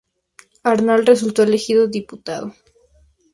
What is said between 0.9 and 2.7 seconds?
resultó elegido diputado.